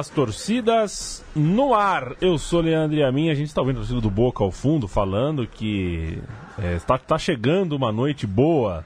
[0.00, 2.16] das torcidas no ar.
[2.22, 5.46] Eu sou Leandro Amin, a gente está ouvindo a torcida do Boca ao fundo falando
[5.46, 6.18] que
[6.58, 8.82] é, está, está chegando uma noite boa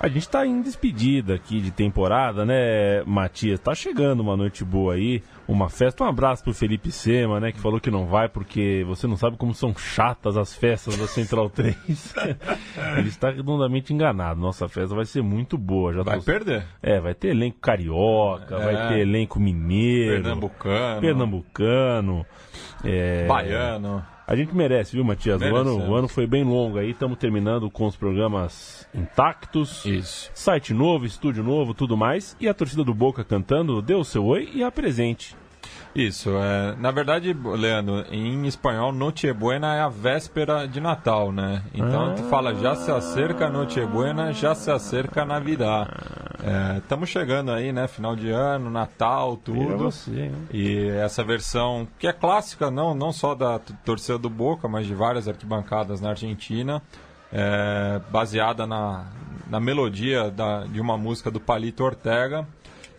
[0.00, 3.58] a gente está em despedida aqui de temporada, né, Matias?
[3.58, 6.04] Tá chegando uma noite boa aí, uma festa.
[6.04, 9.36] Um abraço pro Felipe Sema, né, que falou que não vai porque você não sabe
[9.36, 12.14] como são chatas as festas da Central 3.
[12.96, 14.40] Ele está redondamente enganado.
[14.40, 15.92] Nossa festa vai ser muito boa.
[15.92, 16.24] Já vai tô...
[16.24, 16.64] perder.
[16.80, 18.64] É, vai ter elenco carioca, é.
[18.64, 22.26] vai ter elenco mineiro, pernambucano, pernambucano,
[22.84, 23.26] é...
[23.26, 24.04] baiano.
[24.28, 25.40] A gente merece, viu, Matias?
[25.40, 29.86] O ano, o ano foi bem longo aí, estamos terminando com os programas intactos.
[29.86, 30.30] Isso.
[30.34, 32.36] Site novo, estúdio novo, tudo mais.
[32.38, 35.34] E a torcida do Boca cantando, dê o seu oi e apresente.
[35.94, 41.62] Isso, é, na verdade, Leandro, em espanhol, Noche Buena é a véspera de Natal, né?
[41.74, 42.14] Então ah.
[42.14, 45.88] tu fala, já se acerca Noche Buena, já se acerca Navidad.
[46.76, 47.88] Estamos é, chegando aí, né?
[47.88, 49.76] Final de ano, Natal, tudo.
[49.78, 54.86] Você, e essa versão, que é clássica, não, não só da torcida do Boca, mas
[54.86, 56.80] de várias arquibancadas na Argentina,
[57.32, 59.06] é, baseada na,
[59.50, 62.46] na melodia da, de uma música do Palito Ortega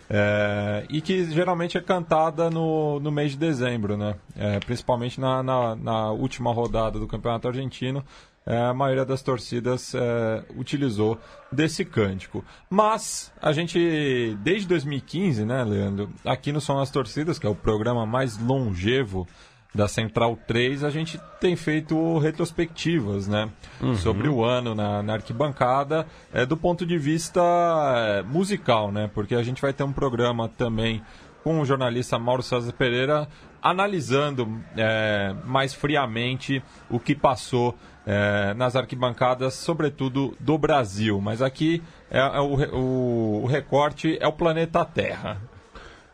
[0.09, 4.15] é, e que geralmente é cantada no, no mês de dezembro, né?
[4.35, 8.03] É, principalmente na, na, na, última rodada do Campeonato Argentino,
[8.43, 11.19] é, a maioria das torcidas é, utilizou
[11.52, 12.43] desse cântico.
[12.67, 17.55] Mas a gente, desde 2015, né, Leandro, aqui no São as Torcidas, que é o
[17.55, 19.27] programa mais longevo
[19.73, 23.49] da Central 3, a gente tem feito retrospectivas, né?
[23.79, 23.95] Uhum.
[23.95, 29.09] Sobre o ano na, na arquibancada, é, do ponto de vista é, musical, né?
[29.13, 31.03] Porque a gente vai ter um programa também
[31.43, 33.27] com o jornalista Mauro César Pereira
[33.61, 37.75] analisando é, mais friamente o que passou
[38.05, 41.19] é, nas arquibancadas, sobretudo do Brasil.
[41.21, 45.48] Mas aqui é, é o, o, o recorte é o planeta Terra.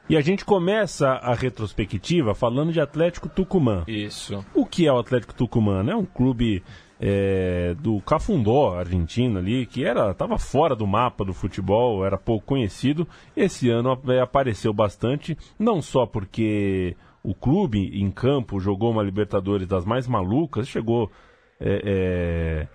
[0.07, 3.83] E a gente começa a retrospectiva falando de Atlético Tucumã.
[3.87, 4.45] Isso.
[4.53, 5.83] O que é o Atlético Tucumã?
[5.89, 6.61] É um clube
[6.99, 12.45] é, do Cafundó, Argentina ali, que era estava fora do mapa do futebol, era pouco
[12.45, 13.07] conhecido.
[13.35, 19.67] Esse ano é, apareceu bastante, não só porque o clube em campo jogou uma Libertadores
[19.67, 21.11] das mais malucas, chegou
[21.59, 22.67] é,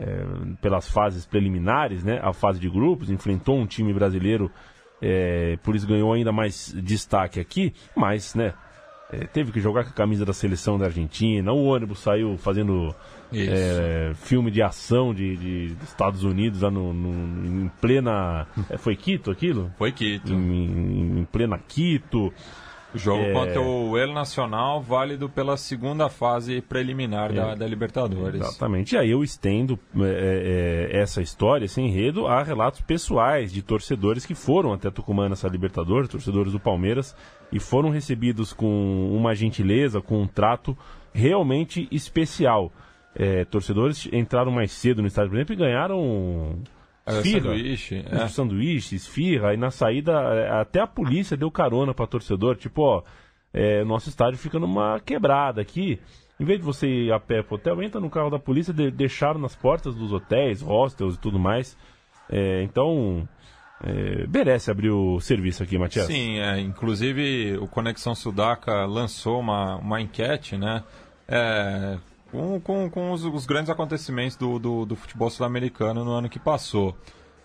[0.00, 0.24] é, é
[0.62, 4.50] pelas fases preliminares, né, a fase de grupos, enfrentou um time brasileiro
[5.00, 8.54] é, por isso ganhou ainda mais destaque aqui, mas, né,
[9.10, 12.94] é, teve que jogar com a camisa da seleção da Argentina, o ônibus saiu fazendo
[13.32, 18.46] é, filme de ação de, de, dos Estados Unidos lá no, no em plena.
[18.68, 19.70] É, foi Quito aquilo?
[19.78, 20.32] Foi Quito.
[20.32, 22.32] Em, em plena Quito.
[22.94, 23.32] O jogo é...
[23.32, 27.34] contra o El Nacional, válido pela segunda fase preliminar é...
[27.34, 28.40] da, da, Libertadores.
[28.40, 28.94] Exatamente.
[28.94, 34.24] E aí eu estendo é, é, essa história, esse enredo, a relatos pessoais de torcedores
[34.24, 37.14] que foram até Tucumã nessa Libertadores, torcedores do Palmeiras,
[37.52, 40.76] e foram recebidos com uma gentileza, com um trato
[41.12, 42.72] realmente especial.
[43.14, 46.58] É, torcedores entraram mais cedo no estádio, por exemplo, e ganharam
[47.08, 48.28] Esfirra, sanduíche, é.
[48.28, 53.02] sanduíche, esfirra, e na saída é, até a polícia deu carona para torcedor, tipo, ó,
[53.52, 56.00] é, nosso estádio fica numa quebrada aqui.
[56.40, 58.90] Em vez de você ir a pé pro hotel, entra no carro da polícia, de,
[58.90, 61.76] deixaram nas portas dos hotéis, hostels e tudo mais.
[62.30, 63.28] É, então,
[63.82, 66.06] é, merece abrir o serviço aqui, Matias.
[66.06, 70.84] Sim, é, inclusive o Conexão Sudaca lançou uma, uma enquete, né?
[71.26, 71.98] É,
[72.30, 76.38] com, com, com os, os, grandes acontecimentos do, do, do futebol sul-americano no ano que
[76.38, 76.96] passou.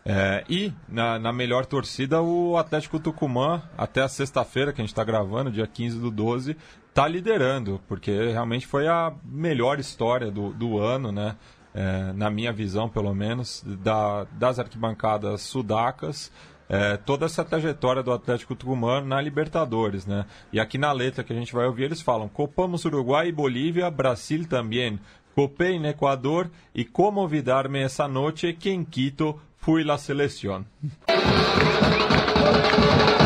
[0.05, 4.91] É, e na, na, melhor torcida, o Atlético Tucumã, até a sexta-feira, que a gente
[4.91, 6.57] está gravando, dia 15 do 12,
[6.89, 11.35] está liderando, porque realmente foi a melhor história do, do ano, né?
[11.75, 16.31] É, na minha visão, pelo menos, da, das arquibancadas sudacas
[16.69, 20.25] é, toda essa trajetória do Atlético Tucumã na Libertadores, né?
[20.51, 23.92] E aqui na letra que a gente vai ouvir, eles falam: Copamos Uruguai e Bolívia,
[23.92, 25.00] Brasil também.
[25.36, 30.63] Copei no Equador e como olvidar-me essa noite que em Quito fui la selección.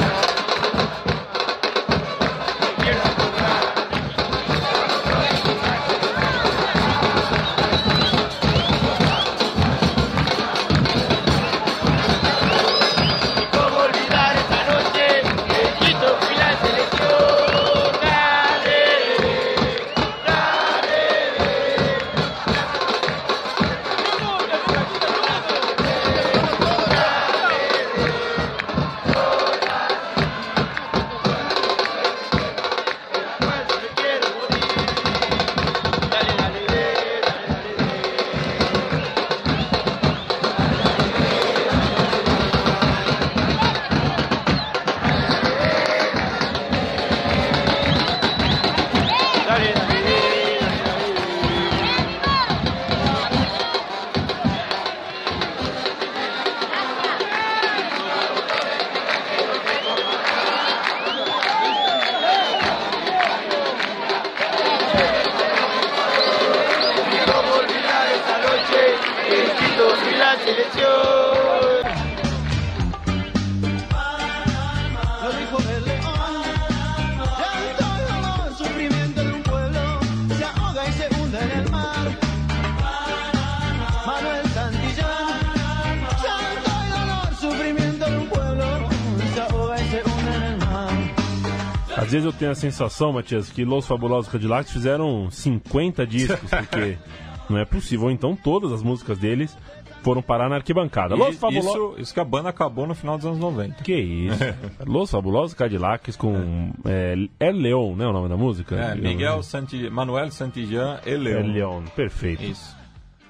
[92.27, 96.97] eu tenho a sensação, Matias, que Los Fabulosos Cadillacs fizeram 50 discos, porque
[97.49, 98.05] não é possível.
[98.05, 99.57] Ou então todas as músicas deles
[100.03, 101.15] foram parar na arquibancada.
[101.15, 101.73] Los Fabulosos...
[101.73, 103.83] isso, isso que a banda acabou no final dos anos 90.
[103.83, 104.39] Que isso.
[104.85, 106.71] Los Fabulosos Cadillacs com...
[106.85, 108.05] É, é Leon, né?
[108.05, 108.75] O nome da música?
[108.75, 109.89] É, Miguel Santi...
[109.89, 111.39] Manuel Santijan e Leon.
[111.39, 112.43] É Leon, perfeito.
[112.43, 112.77] Isso.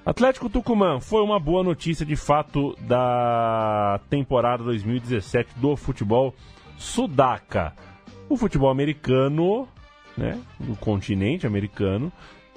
[0.04, 6.34] Atlético Tucumã foi uma boa notícia de fato da temporada 2017 do futebol
[6.78, 7.74] sudaca.
[8.28, 9.68] O futebol americano,
[10.16, 12.12] né, do continente americano,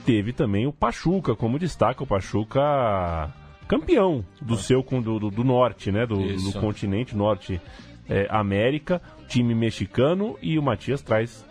[0.06, 3.31] teve também o Pachuca como destaca o Pachuca
[3.68, 7.62] campeão do seu do, do, do norte, né, do, do continente norte
[8.09, 11.45] é, América, time mexicano e o Matias traz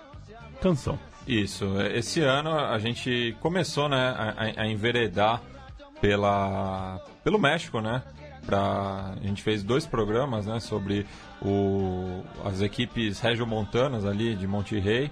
[0.61, 0.99] canção.
[1.26, 1.81] Isso.
[1.81, 5.40] Esse ano a gente começou, né, a, a enveredar
[6.00, 8.02] pela, pelo México, né?
[8.46, 11.06] Pra, a gente fez dois programas né, sobre
[11.42, 15.10] o, as equipes regiomontanas ali de Monte Rey,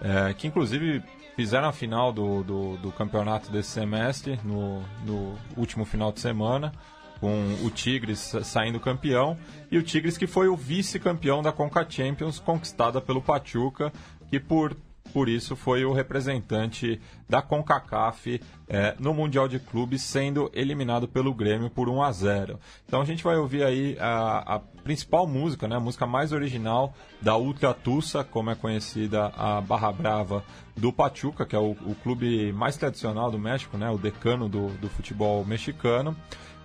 [0.00, 1.02] é, que inclusive
[1.34, 6.72] fizeram a final do, do, do, campeonato desse semestre, no, no último final de semana,
[7.20, 9.36] com o Tigres saindo campeão,
[9.70, 13.92] e o Tigres que foi o vice-campeão da Conca Champions, conquistada pelo Pachuca,
[14.30, 14.76] que por
[15.16, 21.32] por isso foi o representante da CONCACAF é, no Mundial de Clubes, sendo eliminado pelo
[21.32, 22.60] Grêmio por 1 a 0.
[22.84, 26.92] Então a gente vai ouvir aí a, a principal música, né, a música mais original
[27.22, 30.44] da Ultra Tussa, como é conhecida a Barra Brava
[30.76, 34.68] do Pachuca, que é o, o clube mais tradicional do México, né, o decano do,
[34.72, 36.14] do futebol mexicano.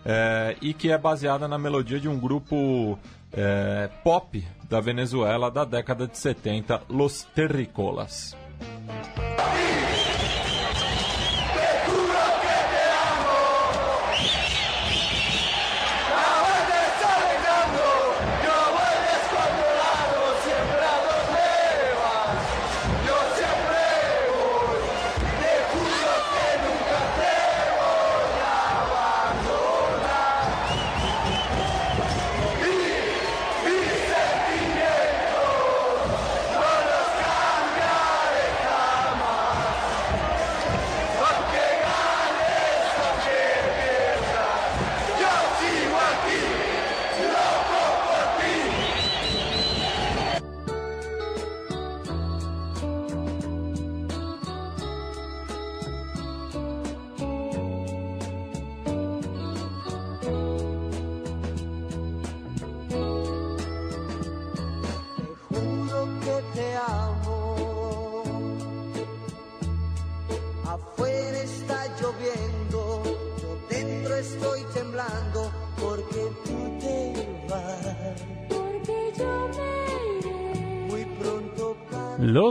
[0.03, 2.99] É, e que é baseada na melodia de um grupo
[3.31, 8.40] é, pop da Venezuela da década de 70, Los Terricolas.
[8.61, 10.00] Peace.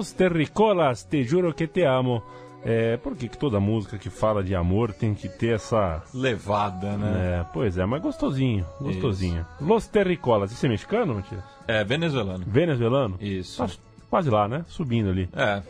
[0.00, 2.22] Los Terricolas, te juro que te amo.
[2.64, 6.02] É, por que, que toda música que fala de amor tem que ter essa.
[6.14, 7.40] Levada, né?
[7.40, 9.42] É, pois é, mas gostosinho, gostosinho.
[9.42, 9.64] Isso.
[9.64, 11.44] Los Terricolas, isso é mexicano, Matias?
[11.68, 12.44] É, venezuelano.
[12.46, 13.18] Venezuelano?
[13.20, 13.62] Isso.
[13.62, 13.70] Tá
[14.08, 14.64] quase lá, né?
[14.68, 15.28] Subindo ali.
[15.34, 15.62] É.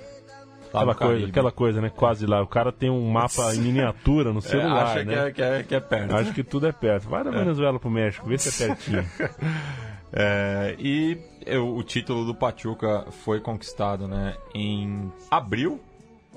[0.68, 1.90] Aquela coisa, aquela coisa, né?
[1.90, 2.40] Quase lá.
[2.40, 5.12] O cara tem um mapa em miniatura no celular, é, acha né?
[5.12, 6.14] Que é, que, é, que é perto.
[6.14, 7.08] Acho que tudo é perto.
[7.08, 7.32] Vai da é.
[7.32, 9.04] Venezuela pro México, vê se é pertinho.
[10.12, 11.16] É, e
[11.46, 15.80] eu, o título do Pachuca foi conquistado né, em abril.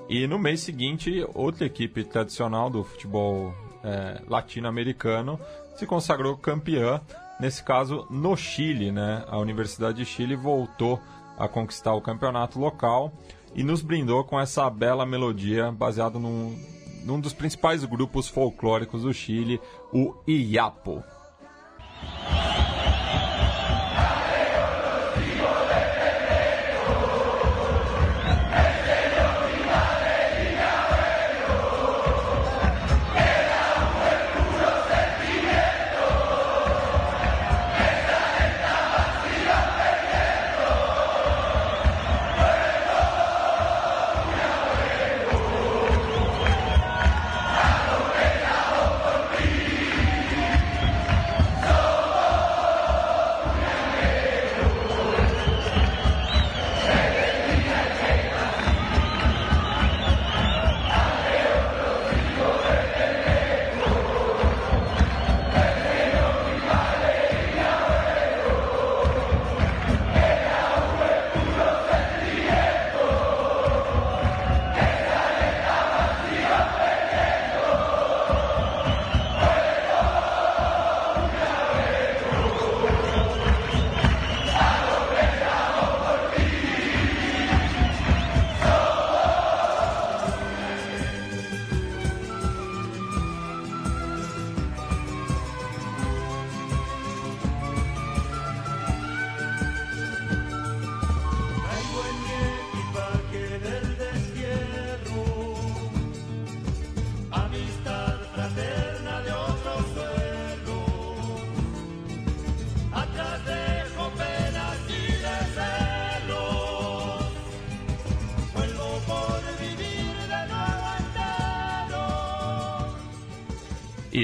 [0.09, 5.39] E no mês seguinte, outra equipe tradicional do futebol é, latino-americano
[5.75, 7.01] se consagrou campeã.
[7.39, 9.23] Nesse caso, no Chile, né?
[9.27, 10.99] A Universidade de Chile voltou
[11.37, 13.11] a conquistar o campeonato local
[13.55, 16.55] e nos brindou com essa bela melodia baseada num,
[17.03, 19.59] num dos principais grupos folclóricos do Chile,
[19.91, 21.03] o Iapo.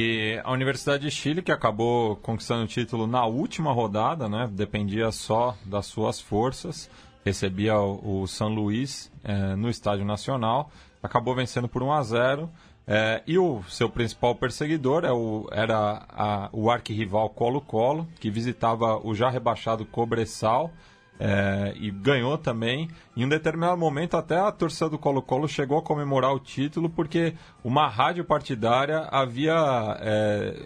[0.01, 4.50] E a Universidade de Chile, que acabou conquistando o título na última rodada, né?
[4.50, 6.89] Dependia só das suas forças.
[7.25, 10.72] Recebia o, o São Luís é, no Estádio Nacional.
[11.03, 12.50] Acabou vencendo por 1 a 0
[12.88, 19.06] é, e o seu principal perseguidor é o, era a, o arquirrival Colo-Colo, que visitava
[19.06, 20.72] o já rebaixado Cobressal
[21.20, 22.90] é, e ganhou também.
[23.16, 27.34] Em um determinado momento, até a torcida do Colo-Colo chegou a comemorar o título porque
[27.64, 30.66] uma rádio partidária havia é,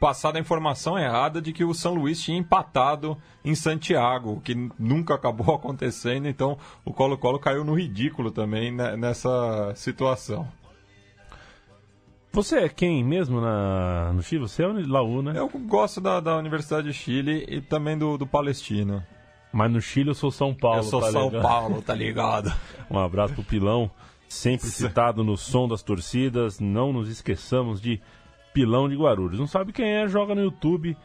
[0.00, 4.54] passado a informação errada de que o São Luís tinha empatado em Santiago, o que
[4.78, 6.26] nunca acabou acontecendo.
[6.26, 10.48] Então, o Colo-Colo caiu no ridículo também nessa situação.
[12.32, 14.42] Você é quem mesmo na, no Chile?
[14.42, 15.34] Você é Laú, né?
[15.36, 19.04] Eu gosto da, da Universidade de Chile e também do, do Palestino.
[19.54, 20.78] Mas no Chile eu sou São Paulo.
[20.78, 21.42] Eu sou tá São ligado?
[21.42, 22.52] Paulo, tá ligado?
[22.90, 23.88] um abraço pro Pilão,
[24.28, 26.58] sempre citado no som das torcidas.
[26.58, 28.00] Não nos esqueçamos de
[28.52, 29.38] Pilão de Guarulhos.
[29.38, 30.08] Não sabe quem é?
[30.08, 30.96] Joga no YouTube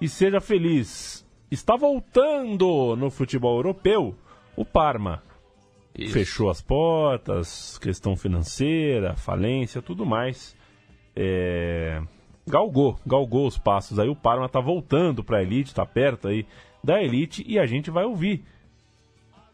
[0.00, 1.26] e seja feliz.
[1.50, 4.16] Está voltando no futebol europeu
[4.56, 5.22] o Parma.
[5.94, 6.14] Isso.
[6.14, 10.56] Fechou as portas, questão financeira, falência, tudo mais
[11.20, 12.00] é,
[12.48, 13.98] galgou, galgou os passos.
[13.98, 16.46] Aí o Parma está voltando para elite, está perto aí
[16.82, 18.44] da elite e a gente vai ouvir.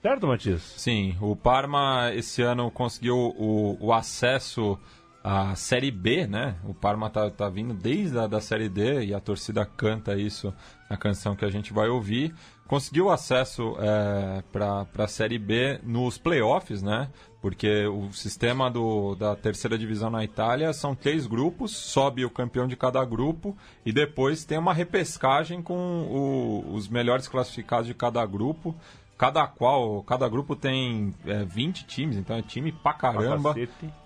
[0.01, 0.63] Certo, Matias?
[0.77, 4.79] Sim, o Parma esse ano conseguiu o, o acesso
[5.23, 6.57] à Série B, né?
[6.63, 10.53] O Parma tá, tá vindo desde a da Série D e a torcida canta isso
[10.91, 12.35] na canção que a gente vai ouvir.
[12.67, 17.09] Conseguiu acesso é, para a Série B nos playoffs, né?
[17.45, 22.67] Porque o sistema do, da terceira divisão na Itália são três grupos, sobe o campeão
[22.67, 28.25] de cada grupo e depois tem uma repescagem com o, os melhores classificados de cada
[28.25, 28.75] grupo.
[29.19, 33.55] Cada qual, cada grupo tem é, 20 times, então é time pra caramba.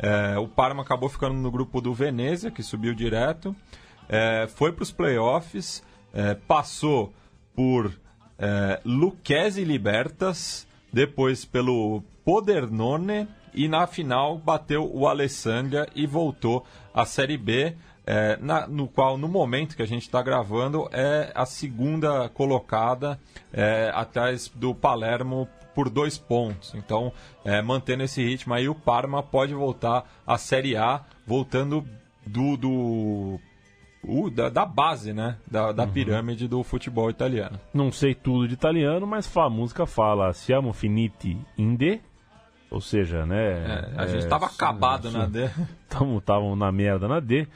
[0.00, 3.54] É, o Parma acabou ficando no grupo do Venezia, que subiu direto.
[4.08, 5.80] É, foi para os playoffs,
[6.12, 7.12] é, passou
[7.54, 7.92] por
[8.36, 17.04] é, Lucchese Libertas, depois pelo Podernone e na final bateu o Alessandria e voltou à
[17.04, 17.74] Série B,
[18.06, 23.18] é, na, no qual no momento que a gente está gravando é a segunda colocada
[23.52, 26.74] é, atrás do Palermo por dois pontos.
[26.74, 27.12] Então,
[27.44, 31.86] é, mantendo esse ritmo aí, o Parma pode voltar à Série A, voltando
[32.26, 33.40] do, do
[34.02, 35.36] o, da, da, base, né?
[35.50, 35.90] Da, da uhum.
[35.90, 37.58] pirâmide do futebol italiano.
[37.74, 42.00] Não sei tudo de italiano, mas a música fala Siamo finiti in de
[42.70, 43.92] ou seja, né?
[43.96, 45.48] É, a gente estava é, acabado na D.
[46.18, 47.46] Estavam na merda na D.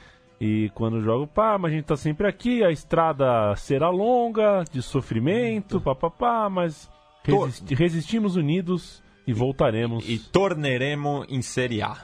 [0.40, 4.82] E quando jogo, pá, mas a gente tá sempre aqui, a estrada será longa, de
[4.82, 6.90] sofrimento, papapá, mas
[7.22, 10.08] resisti resistimos unidos e voltaremos.
[10.08, 11.96] E, e torneremos em Série A.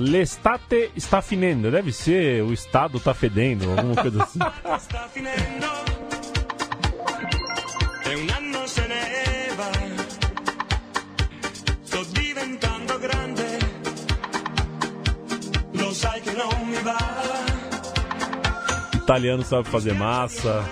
[0.00, 1.70] l'estate está finendo.
[1.70, 4.38] Deve ser o estado está fedendo, alguma coisa assim.
[4.76, 5.66] Está finendo.
[8.10, 9.70] E un anno se ne va.
[11.84, 13.58] Sto diventando grande.
[15.72, 16.98] Lo sai che non mi va.
[18.94, 20.64] Italiano sabe fazer massa,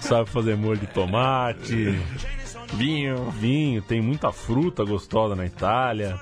[0.00, 2.00] sabe fazer molho de tomate,
[2.74, 6.20] vinho, vinho, tem muita fruta gostosa na Itália.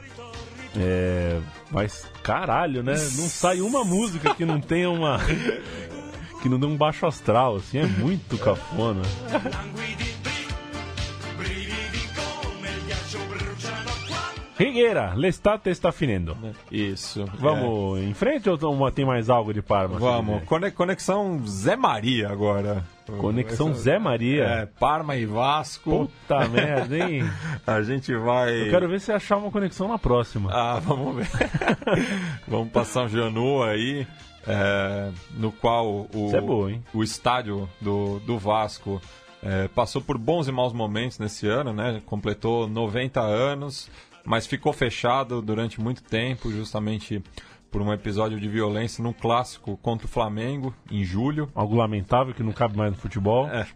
[0.76, 1.40] É,
[1.72, 2.92] mas caralho, né?
[2.92, 5.18] Não sai uma música que não tenha uma.
[6.42, 9.02] que não dê um baixo astral, assim, é muito cafona.
[14.58, 16.36] Rigueira, l'estate está finendo.
[16.70, 17.24] Isso.
[17.38, 18.04] Vamos é.
[18.04, 18.56] em frente ou
[18.92, 19.98] tem mais algo de Parma?
[19.98, 20.44] Vamos.
[20.76, 22.84] Conexão Zé Maria agora.
[23.18, 24.44] Conexão Zé Maria.
[24.44, 26.08] É, Parma e Vasco.
[26.08, 27.22] Puta merda, hein?
[27.66, 28.66] A gente vai.
[28.66, 30.50] Eu quero ver se achar uma conexão na próxima.
[30.52, 31.28] Ah, vamos ver.
[32.46, 34.06] vamos passar um Janu aí.
[34.46, 36.82] É, no qual o, é boa, hein?
[36.92, 39.00] o estádio do, do Vasco
[39.40, 42.02] é, passou por bons e maus momentos nesse ano, né?
[42.06, 43.88] Completou 90 anos.
[44.24, 47.22] mas ficou fechado durante muito tempo, justamente
[47.72, 51.50] por um episódio de violência num clássico contra o Flamengo, em julho.
[51.54, 53.48] Algo lamentável que não cabe mais no futebol.
[53.48, 53.66] É.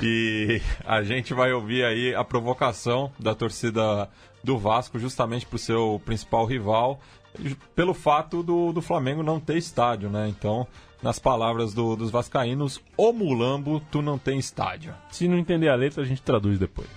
[0.00, 4.08] E a gente vai ouvir aí a provocação da torcida
[4.42, 7.00] do Vasco, justamente para o seu principal rival,
[7.74, 10.28] pelo fato do, do Flamengo não ter estádio, né?
[10.28, 10.66] Então,
[11.02, 14.94] nas palavras do, dos vascaínos, o Mulambo, tu não tem estádio.
[15.10, 16.88] Se não entender a letra, a gente traduz depois.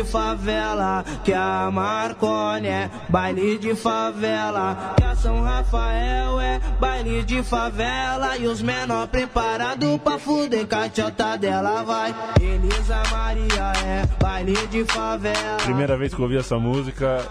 [0.00, 7.22] De favela, que a Marconi é baile de favela, que a São Rafael é baile
[7.22, 12.14] de favela, e os menor preparado pra fuder cachota dela vai.
[12.40, 15.58] Elisa Maria é baile de favela.
[15.62, 17.22] Primeira vez que eu ouvi essa música,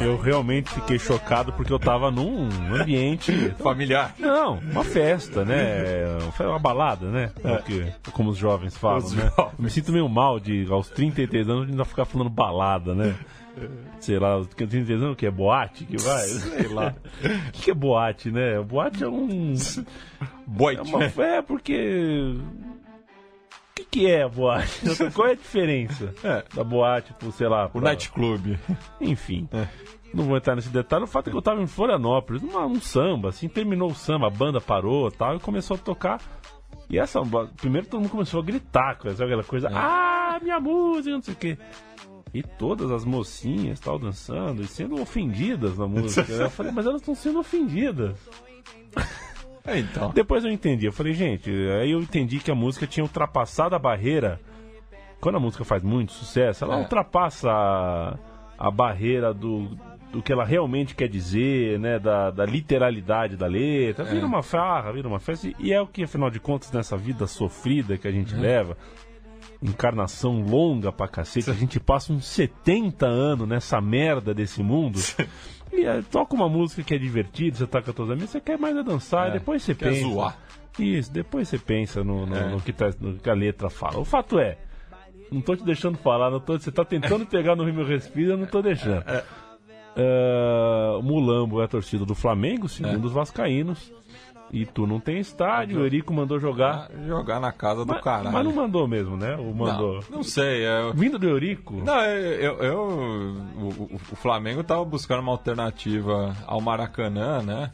[0.00, 4.14] eu realmente fiquei chocado porque eu tava num ambiente familiar.
[4.18, 5.84] Não, uma festa, né?
[6.34, 7.30] Foi uma balada, né?
[7.42, 9.30] Porque, como os jovens falam, Os né?
[9.36, 9.52] jovens.
[9.58, 13.14] Eu me sinto meio mal de aos 33 anos ainda ficar falando balada, né?
[13.98, 16.22] Sei lá, 33 anos o que é boate que vai?
[16.28, 16.94] Sei lá.
[17.48, 18.60] O que que é boate, né?
[18.62, 20.94] Boate é um é, Boite.
[20.94, 24.80] uma, é porque o que, que é a boate?
[25.14, 26.44] Qual é a diferença É.
[26.54, 28.56] da boate, por, sei lá, O pra- nightclub.
[29.00, 29.48] enfim.
[29.52, 29.66] É.
[30.14, 31.04] Não vou entrar nesse detalhe.
[31.04, 34.28] O fato é que eu tava em Florianópolis, numa, um samba, assim, terminou o samba,
[34.28, 36.20] a banda parou tal, e começou a tocar.
[36.90, 37.20] E essa.
[37.56, 41.36] Primeiro todo mundo começou a gritar, sabe aquela coisa, ah, minha música, não sei o
[41.36, 41.58] quê.
[42.32, 46.30] E todas as mocinhas tal dançando e sendo ofendidas na música.
[46.32, 48.18] eu falei, mas elas estão sendo ofendidas.
[49.64, 50.10] É, então.
[50.10, 53.78] Depois eu entendi, eu falei, gente, aí eu entendi que a música tinha ultrapassado a
[53.78, 54.40] barreira.
[55.20, 56.78] Quando a música faz muito sucesso, ela É.
[56.80, 58.16] ultrapassa a,
[58.56, 59.68] a barreira do,
[60.12, 61.98] do que ela realmente quer dizer, né?
[61.98, 64.04] Da, da literalidade da letra.
[64.04, 64.26] Vira É.
[64.26, 65.50] uma farra, vira uma festa.
[65.58, 68.40] E é o que, afinal de contas, nessa vida sofrida que a gente Uhum.
[68.40, 68.76] leva,
[69.62, 74.98] encarnação longa pra cacete, a gente passa uns 70 anos nessa merda desse mundo.
[75.70, 78.40] E aí, toca uma música que é divertida, você tá com as tuas amigas, você
[78.40, 80.00] quer mais é dançar, É, e depois você quer pensa.
[80.00, 80.38] zoar.
[80.78, 82.48] Isso, depois você pensa no, no, É.
[82.48, 83.98] no que tá, no que a letra fala.
[83.98, 84.56] O fato é,
[85.30, 88.36] não tô te deixando falar, não tô, você tá tentando pegar no meu respiro, eu
[88.38, 89.04] não tô deixando.
[90.00, 93.06] É, o Mulambo é a torcida do Flamengo, segundo É.
[93.06, 93.92] os vascaínos.
[94.50, 96.88] E tu não tem estádio, o Erico mandou jogar.
[97.06, 98.32] Jogar na casa do Mas, caralho.
[98.32, 99.36] mas não mandou mesmo, né?
[99.36, 99.96] Ou mandou.
[100.08, 100.64] Não, não sei.
[100.64, 101.74] é- Vindo do Eurico?
[101.84, 107.70] Não, eu, eu- eu- o, o- o Flamengo tava buscando uma alternativa ao Maracanã, né?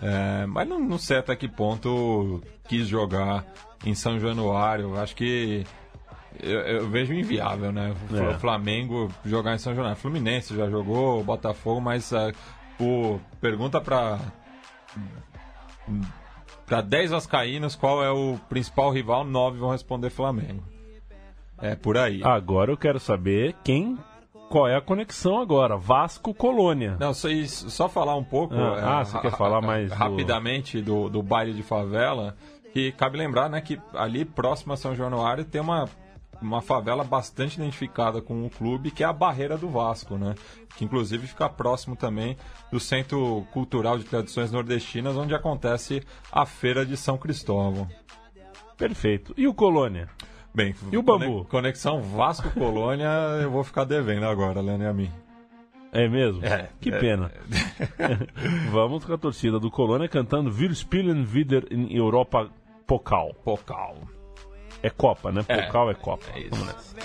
[0.00, 3.44] É, mas não, não sei até que ponto quis jogar
[3.84, 4.96] em São Januário.
[4.98, 5.64] Acho que
[6.42, 7.94] eu, eu vejo inviável, né?
[8.10, 8.38] O É.
[8.38, 9.96] Flamengo jogar em São Januário.
[10.00, 12.32] Fluminense já jogou, Botafogo, mas é,
[12.80, 14.18] o, pergunta pra
[16.66, 20.62] para 10 vascaínos qual é o principal rival, 9 vão responder Flamengo.
[21.58, 22.22] É por aí.
[22.24, 23.96] Agora eu quero saber quem.
[24.50, 25.76] Qual é a conexão agora?
[25.76, 26.96] Vasco Colônia.
[27.00, 28.54] Não, só, só falar um pouco.
[28.54, 31.08] Ah, é, ah, você quer falar mais do- Rapidamente do...
[31.08, 32.36] do baile de favela.
[32.72, 35.88] Que cabe lembrar né, que ali próximo a São Januário tem uma,
[36.40, 40.34] uma favela bastante identificada com o clube, que é a Barreira do Vasco, né?
[40.76, 42.36] Que inclusive fica próximo também
[42.70, 47.88] do Centro Cultural de Tradições Nordestinas, onde acontece a Feira de São Cristóvão.
[48.76, 49.32] Perfeito.
[49.36, 50.08] E o Colônia?
[50.54, 51.44] Bem, E o Bambu?
[51.44, 53.08] Conexão Vasco-Colônia,
[53.42, 55.10] eu vou ficar devendo agora, Leandro e a mim.
[55.92, 56.44] É mesmo?
[56.44, 56.98] É, que é.
[56.98, 57.30] pena.
[58.72, 62.50] Vamos com a torcida do Colônia cantando Wir spielen wieder in Europa
[62.86, 63.34] Pokal.
[63.44, 63.96] Pokal.
[64.82, 65.44] É Copa, né?
[65.48, 65.62] É.
[65.62, 66.24] Pokal é, Copa.
[66.34, 66.50] É isso.
[66.50, 66.96] Vamos nessa.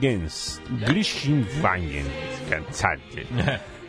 [0.00, 2.04] Jürgens, Griechenwein.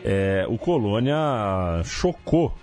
[0.04, 2.54] É, o Colônia chocou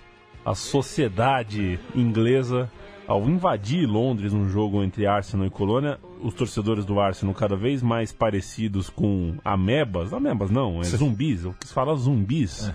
[0.44, 2.70] a sociedade inglesa
[3.06, 5.98] ao invadir Londres num jogo entre Arsenal e Colônia.
[6.20, 10.12] Os torcedores do Arsenal cada vez mais parecidos com amebas.
[10.12, 11.44] Amebas não, é zumbis.
[11.44, 12.72] Eu quis falar zumbis.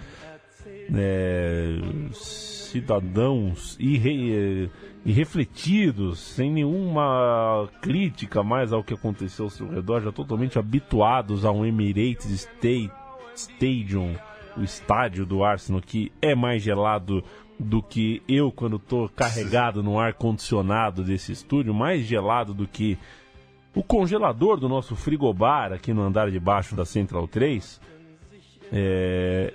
[0.96, 1.78] É,
[2.74, 4.70] cidadãos irre,
[5.06, 11.52] irrefletidos, sem nenhuma crítica mais ao que aconteceu ao seu redor, já totalmente habituados a
[11.52, 12.92] um Emirates State,
[13.36, 14.16] Stadium,
[14.58, 17.24] o estádio do Arsenal, que é mais gelado
[17.60, 22.98] do que eu quando estou carregado no ar condicionado desse estúdio, mais gelado do que
[23.76, 27.80] o congelador do nosso frigobar aqui no andar de baixo da Central 3.
[28.72, 29.54] É,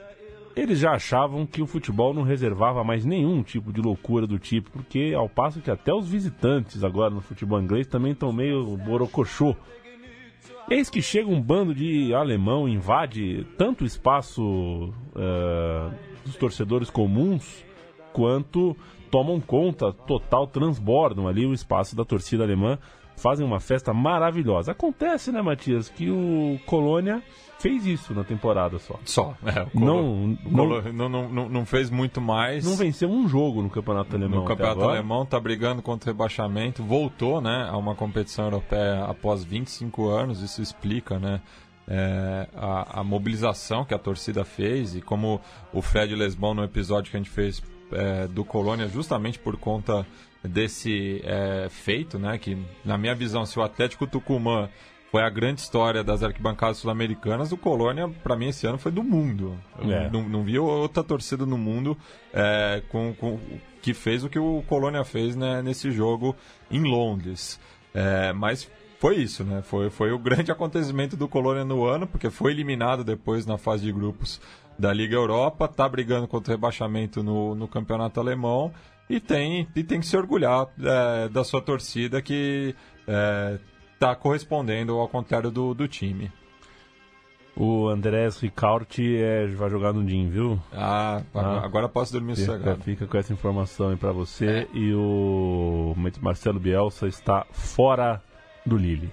[0.59, 4.71] eles já achavam que o futebol não reservava mais nenhum tipo de loucura do tipo,
[4.71, 9.55] porque ao passo que até os visitantes agora no futebol inglês também estão meio borocochô.
[10.69, 15.95] Eis que chega um bando de alemão, invade tanto o espaço uh,
[16.25, 17.65] dos torcedores comuns,
[18.13, 18.77] quanto
[19.11, 22.79] tomam conta total, transbordam ali o espaço da torcida alemã,
[23.19, 24.73] fazem uma festa maravilhosa.
[24.73, 27.23] Acontece, né, Matias, que o Colônia
[27.59, 28.95] fez isso na temporada só.
[29.05, 29.67] Só, é.
[29.75, 32.65] Não, Colo- não, não, não, não fez muito mais.
[32.65, 34.41] não venceu um jogo no campeonato alemão.
[34.41, 39.43] no campeonato alemão, tá brigando contra o rebaixamento, voltou, né, a uma competição europeia após
[39.43, 41.41] 25 anos, isso explica, né,
[41.89, 45.41] é, a, a mobilização que a torcida fez e como
[45.73, 50.07] o Fred Lesbon no episódio que a gente fez é, do Colônia, justamente por conta
[50.43, 54.69] desse é, feito, né, que na minha visão, se o Atlético Tucumã
[55.11, 59.03] foi a grande história das arquibancadas sul-americanas, o Colônia, para mim, esse ano foi do
[59.03, 59.59] mundo.
[59.81, 60.11] É.
[60.11, 61.97] Não, não vi outra torcida no mundo
[62.33, 63.41] é, com, com-
[63.81, 66.37] que fez o que o Colônia fez né, nesse jogo
[66.71, 67.59] em Londres.
[67.95, 68.71] É, mas
[69.01, 69.63] foi isso, né?
[69.63, 73.85] Foi, foi o grande acontecimento do Colônia no ano, porque foi eliminado depois na fase
[73.85, 74.41] de grupos
[74.79, 78.73] da Liga Europa, tá brigando contra o rebaixamento no, no campeonato alemão
[79.09, 82.75] e tem, e tem que se orgulhar é, da sua torcida que
[83.95, 86.31] está correspondendo ao contrário do, do time.
[87.57, 90.61] O Andrés Ricaurte é, vai jogar no DIN, viu?
[90.73, 91.61] Ah, Ah.
[91.65, 92.83] agora posso dormir Fica, sossegado.
[92.85, 94.69] fica com essa informação aí pra você.
[94.73, 98.23] E o Marcelo Bielsa está fora
[98.65, 99.11] do Lille.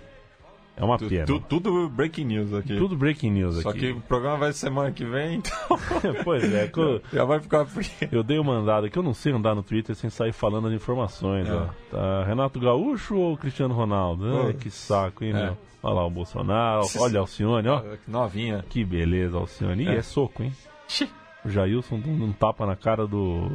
[0.78, 1.26] É uma Tu- pena.
[1.26, 2.76] tu- tudo breaking news aqui.
[2.78, 3.80] Tudo breaking news Só aqui.
[3.80, 5.58] que o programa vai semana que vem, então
[6.26, 7.90] pois é, eu, já vai ficar frio.
[8.12, 10.74] eu dei uma andada que eu não sei andar no Twitter sem sair falando as
[10.74, 11.48] informações.
[11.48, 11.54] É.
[11.54, 11.66] Ó.
[11.92, 14.26] Tá, Renato Gaúcho ou Cristiano Ronaldo?
[14.48, 15.46] Ai, que saco, hein, É.
[15.46, 15.58] meu?
[15.82, 17.82] Olha lá o Bolsonaro, olha a Alcione, ó.
[18.08, 18.66] Novinha.
[18.68, 19.84] Que beleza, Alcione.
[19.84, 19.96] E É.
[19.98, 20.52] é soco, hein?
[21.46, 23.50] O Jailson dando um tapa na cara do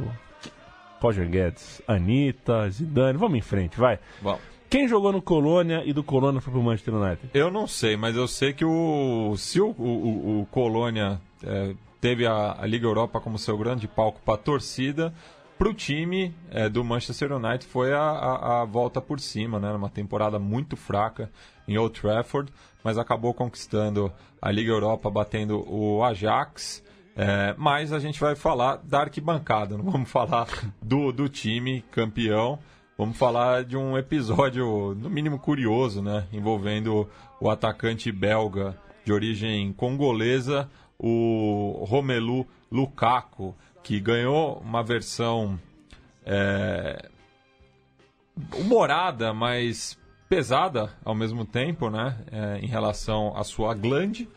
[1.01, 1.81] Roger Guedes.
[1.87, 3.17] Anitta, Zidane.
[3.17, 3.99] Vamos em frente, vai.
[4.21, 4.39] Bom,
[4.71, 7.29] Quem jogou no Colônia e do Colônia foi pro Manchester United?
[7.33, 12.25] eu não sei, mas eu sei que o se o, o, o- Colônia é, teve
[12.25, 15.13] a, a Liga Europa como seu grande palco para a torcida,
[15.59, 19.71] para o time é, do Manchester United foi a, a- a volta por cima, né?
[19.73, 21.29] Uma temporada muito fraca
[21.67, 22.49] em Old Trafford,
[22.81, 24.09] mas acabou conquistando
[24.41, 26.81] a Liga Europa, batendo o Ajax.
[27.13, 30.47] É, mas a gente vai falar da arquibancada, não vamos falar
[30.81, 32.57] do, do time campeão.
[33.01, 36.27] Vamos falar de um episódio, no mínimo curioso, né?
[36.31, 37.09] Envolvendo
[37.39, 45.59] o atacante belga de origem congolesa, o Romelu Lukaku, que ganhou uma versão
[46.23, 47.09] é,
[48.55, 49.97] humorada, mas
[50.29, 52.19] pesada ao mesmo tempo, né?
[52.31, 54.29] É, em relação à sua glande.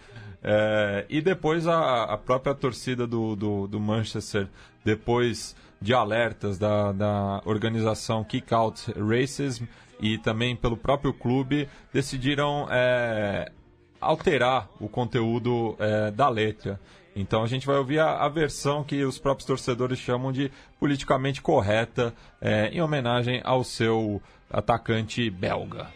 [0.43, 4.49] É, e depois a, a própria torcida do, do, do Manchester,
[4.83, 9.67] depois de alertas da, da organização Kick Out Racism
[10.01, 13.53] e também pelo próprio clube, decidiram é,
[14.01, 16.81] alterar o conteúdo é, da letra.
[17.15, 21.43] Então a gente vai ouvir a, a versão que os próprios torcedores chamam de politicamente
[21.43, 25.89] correta, é, em homenagem ao seu atacante belga.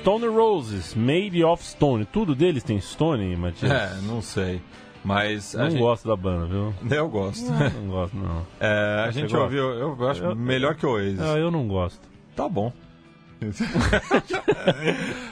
[0.00, 2.04] Stone Roses, Made of Stone.
[2.06, 3.70] Tudo deles tem Stone, Matias?
[3.70, 4.60] É, não sei.
[5.04, 5.78] Mas Não gente...
[5.80, 6.74] gosto da banda, viu?
[6.90, 7.44] Eu gosto.
[7.50, 8.46] Não gosto, não.
[8.60, 9.38] É, a gente gosta?
[9.44, 11.20] ouviu, eu acho Eu- melhor que o Oasis.
[11.20, 12.00] Ah, eu não gosto.
[12.34, 12.72] Tá bom.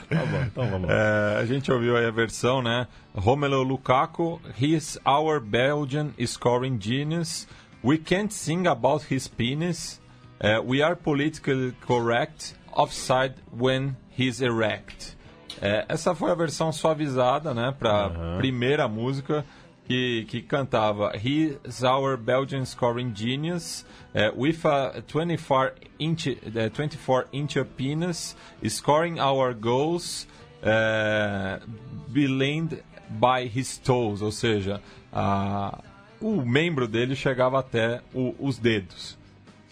[0.09, 0.95] Tá bom, então vamos lá.
[0.95, 2.87] É, a gente ouviu aí a versão, né?
[3.13, 7.45] Romelu Lukaku, he's our Belgian scoring genius.
[7.83, 9.99] We can't sing about his penis.
[10.39, 12.55] É, we are politically correct.
[12.73, 15.15] Offside when he's erect.
[15.61, 17.73] É, essa foi a versão suavizada, né?
[17.77, 19.43] Pra primeira música
[19.85, 23.85] que, que cantava He's our Belgian scoring genius.
[24.13, 28.35] é, with a 24 inch, é, 24 inch penis.
[28.67, 30.27] Scoring our goals
[30.61, 31.59] é,
[32.07, 32.73] blind
[33.09, 34.81] by his toes, ou seja,
[35.13, 35.79] a-
[36.19, 39.17] o membro dele chegava até o- os dedos.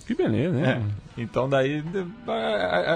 [0.06, 0.84] Que beleza, né?
[1.18, 1.84] Então daí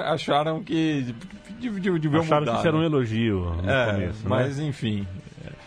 [0.07, 1.13] acharam que
[1.59, 2.51] de- de- deviam Acharam mudar.
[2.53, 2.85] que isso era um né?
[2.85, 4.25] elogio no É, começo, né?
[4.29, 5.07] mas enfim.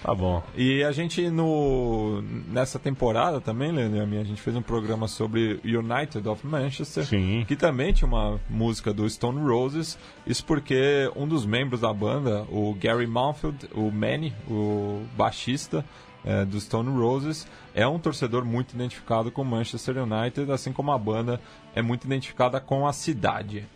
[0.02, 0.42] Tá bom.
[0.57, 4.62] E a gente no nessa temporada também, Leandro e a minha, a gente fez um
[4.62, 7.44] programa sobre United of Manchester, Sim.
[7.46, 9.96] que também tinha uma música do Stone Roses.
[10.26, 15.85] Isso porque um dos membros da banda, o Gary Mountfield, o Manny, o baixista
[16.24, 20.92] é, do Stone Roses, é um torcedor muito identificado com o Manchester United, assim como
[20.92, 21.40] a banda
[21.74, 23.66] é muito identificada com a cidade.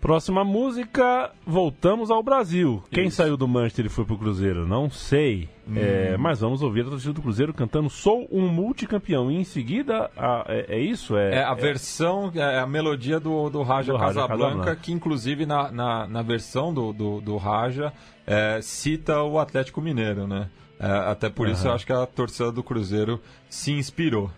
[0.00, 2.84] Próxima música, voltamos ao Brasil.
[2.90, 3.16] Quem Isso.
[3.16, 4.66] saiu do Manchester e foi pro Cruzeiro?
[4.66, 5.48] Não sei.
[5.66, 5.72] Hum.
[5.78, 9.30] É, mas vamos ouvir a torcida do Cruzeiro cantando Sou um multicampeão.
[9.30, 11.16] E em seguida, a- é, é isso?
[11.16, 14.76] É, É a versão, é a melodia do, do Raja Do Casablanca, Casablanca.
[14.76, 17.90] que inclusive na, na, na versão do, do, do Raja
[18.26, 20.50] é, cita o Atlético Mineiro, né?
[20.84, 23.18] É, até por isso eu acho que a torcida do Cruzeiro
[23.48, 24.30] se inspirou.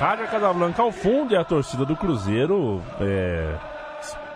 [0.00, 3.54] Rádio Casablanca ao fundo e a torcida do Cruzeiro é,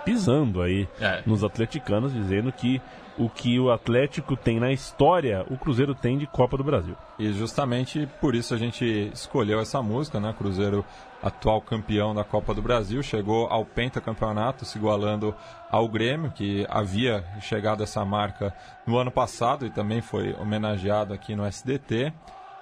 [0.04, 1.22] pisando aí É.
[1.24, 2.82] nos atleticanos, dizendo que
[3.16, 6.94] o que o Atlético tem na história, o Cruzeiro tem de Copa do Brasil.
[7.18, 10.34] E justamente por isso a gente escolheu essa música, né?
[10.36, 10.84] Cruzeiro,
[11.22, 15.34] atual campeão da Copa do Brasil, chegou ao pentacampeonato, se igualando
[15.70, 18.52] ao Grêmio, que havia chegado a essa marca
[18.86, 22.12] no ano passado e também foi homenageado aqui no SDT.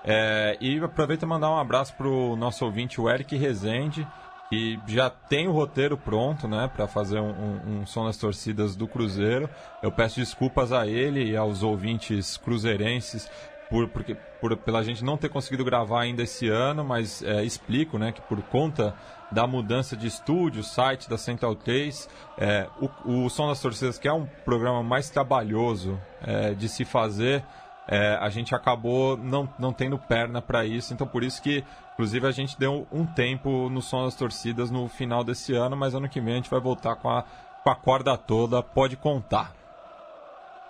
[0.05, 4.07] É, e aproveito e mandar um abraço para o nosso ouvinte, o Eric Rezende,
[4.49, 8.77] que já tem o roteiro pronto, né, para fazer um, um, um som das torcidas
[8.77, 9.49] do Cruzeiro.
[9.83, 13.31] Eu peço desculpas a ele e aos ouvintes cruzeirenses
[13.73, 17.99] por, porque, por, pela gente não ter conseguido gravar ainda esse ano, mas é, explico,
[17.99, 18.95] né, que por conta
[19.31, 22.69] da mudança de estúdio, site da Central 3, é,
[23.07, 27.43] o, o Som das Torcidas, que é um programa mais trabalhoso é, de se fazer,
[27.89, 31.65] é, a gente acabou não, não tendo perna para isso, então por isso que,
[31.95, 35.95] inclusive, a gente deu um tempo no Som das Torcidas no final desse ano, mas
[35.95, 37.25] ano que vem a gente vai voltar com a,
[37.63, 39.53] com a corda toda, pode contar.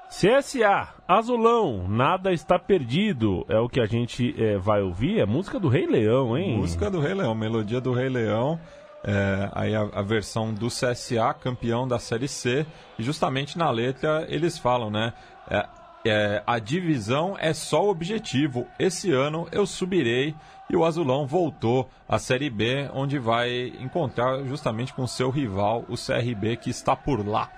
[0.08, 3.46] CSA, Azulão, nada está perdido.
[3.48, 5.20] É o que a gente é, vai ouvir.
[5.20, 6.58] É música do Rei Leão, hein?
[6.58, 8.60] Música do Rei Leão, melodia do Rei Leão.
[9.02, 12.66] É, aí a, a versão do CSA, campeão da Série C.
[12.98, 15.14] E justamente na letra eles falam, né?
[15.48, 15.66] é,
[16.04, 18.66] é, a divisão é só o objetivo.
[18.78, 20.34] Esse ano eu subirei
[20.68, 25.94] e o Azulão voltou à Série B, onde vai encontrar justamente com seu rival, o
[25.94, 27.50] CRB, que está por lá.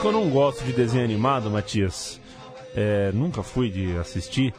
[0.00, 0.02] Tonight.
[0.02, 2.20] Sabe que eu não gosto de desenho animado, Matias?
[2.74, 4.54] É, nunca fui de assistir,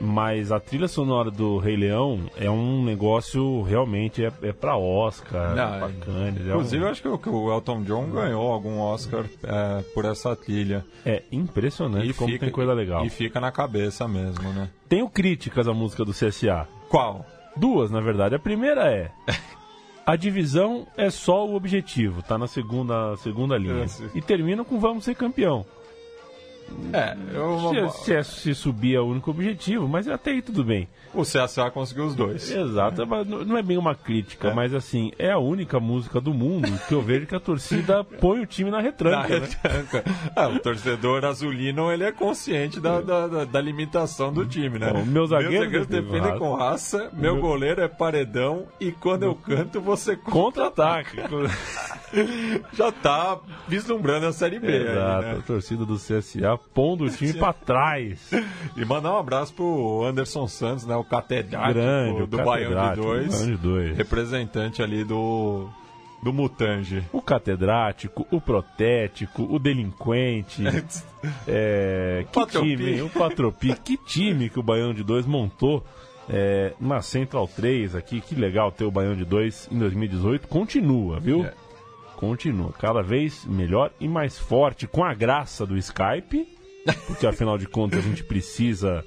[0.00, 5.54] mas a trilha sonora do Rei Leão é um negócio realmente é, é pra Oscar,
[5.54, 6.46] Não, é- Cannes.
[6.46, 9.82] É, Inclusive, um- eu acho que o, que o Elton John ganhou algum Oscar é,
[9.94, 10.84] por essa trilha.
[11.06, 13.04] é impressionante como tem coisa legal.
[13.06, 14.68] E fica na cabeça mesmo, né?
[14.88, 16.66] Tenho críticas à música do CSA.
[16.88, 17.24] Qual?
[17.56, 18.34] Duas, na verdade.
[18.34, 19.12] A primeira é.
[20.06, 23.84] A divisão é só o objetivo, tá na segunda, segunda linha.
[23.84, 23.86] É.
[24.14, 25.64] E termina com vamos ser campeão.
[26.92, 30.64] É, eu, Se, se, é- se subir é o único objetivo, mas até aí tudo
[30.64, 30.88] bem.
[31.12, 32.50] o CSA conseguiu os dois.
[32.50, 34.54] Exato, mas não é bem uma crítica, É.
[34.54, 38.40] mas assim, é a única música do mundo que eu vejo que a torcida põe
[38.40, 39.28] o time na retranca.
[39.28, 39.46] Na né?
[39.62, 40.04] retranca.
[40.34, 44.92] Ah, o torcedor azulino ele é consciente da, da, da- da limitação do time, né?
[44.92, 48.90] Bom, meu zagueiro Meus zagueiros defende defendem com raça, meu Meu- goleiro é paredão e
[48.92, 51.18] quando eu canto você Contra-ataque.
[52.72, 53.38] já tá
[53.68, 54.66] vislumbrando a Série B.
[54.68, 55.42] aí, Exato, a né?
[55.46, 58.30] torcida do CSA pondo o time pra trás.
[58.76, 60.96] E mandar um abraço pro Anderson Santos, né?
[60.96, 63.28] O catedrático Grande, do Baião de catedrático, Dois.
[63.28, 63.96] Baião de Dois.
[63.96, 65.68] Representante ali do,
[66.22, 67.04] do Mutange.
[67.12, 70.62] O catedrático, o protético, o delinquente.
[71.48, 72.76] É, que Quatropi.
[72.76, 73.02] time, hein?
[73.02, 73.74] o Quatropi.
[73.82, 75.82] Que time que o Baião de 2 montou
[76.28, 78.20] é, na Central 3 aqui.
[78.20, 80.46] Que legal ter o Baião de 2 em 2018.
[80.48, 81.44] Continua, viu?
[81.46, 81.54] É.
[82.28, 82.72] Continua.
[82.78, 86.46] Cada vez melhor e mais forte com a graça do Skype.
[87.06, 89.04] Porque afinal de contas a gente precisa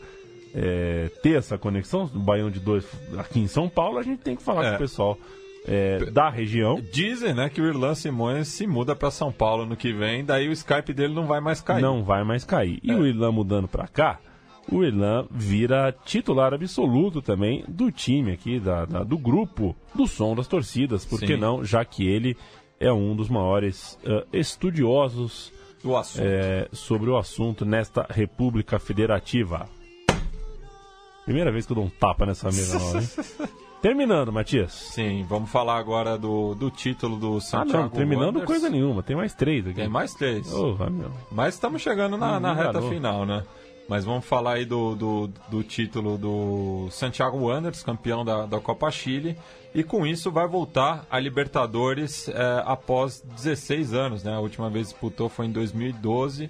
[0.55, 2.09] é, ter essa conexão.
[2.13, 2.85] O Baião de 2
[3.17, 4.69] aqui em São Paulo, a gente tem que falar É.
[4.71, 5.17] com o pessoal
[5.67, 6.81] é, da região.
[6.91, 10.47] Dizem, né, que o Irlan Simões se muda pra São Paulo no que vem, daí
[10.47, 11.81] o Skype dele não vai mais cair.
[11.81, 12.79] Não vai mais cair.
[12.87, 12.91] É.
[12.91, 14.17] E o Irlan mudando pra cá,
[14.71, 20.33] o Irlan vira titular absoluto também do time aqui, da, da- do grupo do som
[20.35, 21.05] das torcidas.
[21.05, 21.37] Por que Sim.
[21.37, 21.63] não?
[21.63, 22.35] Já que ele
[22.79, 25.51] é um dos maiores eh, estudiosos
[25.83, 26.23] Do assunto.
[26.25, 29.67] eh, sobre o assunto nesta República Federativa.
[31.25, 33.09] Primeira vez que eu dou um tapa nessa mesa nova, hein?
[33.81, 34.71] Terminando, Matias.
[34.73, 38.47] Sim, vamos falar agora do, do título do Ah, Santiago não, terminando Wanderers.
[38.47, 39.03] coisa nenhuma.
[39.03, 39.75] Tem mais três aqui.
[39.75, 40.51] Tem mais três.
[40.51, 40.75] Oh.
[41.31, 42.89] Mas estamos chegando na, na reta enganou.
[42.89, 43.43] final, né?
[43.87, 48.91] Mas vamos falar aí do, do, do título do Santiago Wanderers, campeão da, da Copa
[48.91, 49.37] Chile.
[49.73, 54.33] E com isso vai voltar a Libertadores eh, após 16 anos, né?
[54.33, 56.49] A última vez disputou foi em 2012,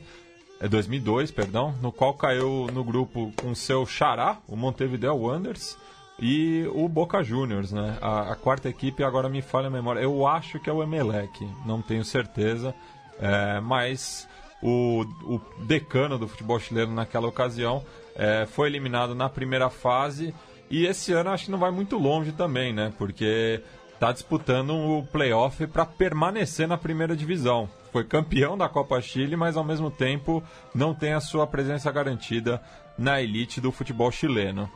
[0.59, 5.77] é 2002, perdão, no qual caiu no grupo com seu xará, o Montevideo Wanderers,
[6.19, 7.97] e o Boca Juniors, né?
[8.01, 9.99] A, a quarta equipe agora me falha a memória.
[9.99, 12.73] Eu acho que é o Emelec, não tenho certeza,
[13.19, 14.26] é, mas
[14.61, 17.83] o, o decano do futebol chileno naquela ocasião
[18.15, 20.33] é, foi eliminado na primeira fase
[20.69, 22.91] e esse ano acho que não vai muito longe também, né?
[22.97, 23.61] Porque
[23.93, 27.69] está disputando o playoff para permanecer na primeira divisão.
[27.91, 30.43] Foi campeão da Copa Chile, mas ao mesmo tempo
[30.75, 32.61] não tem a sua presença garantida
[32.97, 34.69] na elite do futebol chileno.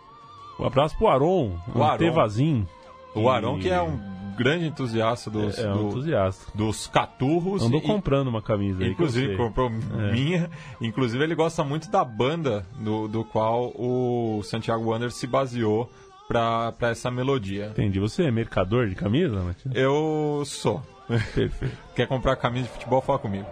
[0.59, 1.93] Um abraço pro Aron, O o Aron.
[1.95, 2.67] Antevazin.
[3.13, 3.99] O Arão, que é um
[4.44, 6.52] grande entusiasta dos, É, é um do- entusiasta.
[6.56, 7.62] dos caturros.
[7.64, 9.70] Andou e- comprando uma camisa Inclusive, comprou
[10.00, 10.12] É.
[10.12, 10.50] minha.
[10.82, 15.89] Inclusive, ele gosta muito da banda do, do qual o Santiago Wanderers se baseou
[16.28, 17.68] para essa melodia.
[17.72, 18.00] Entendi.
[18.00, 19.76] Você é mercador de camisa, Matias?
[19.76, 20.82] Eu sou.
[21.08, 21.76] Perfeito.
[21.94, 23.02] Quer comprar camisa de futebol?
[23.02, 23.46] Fala comigo.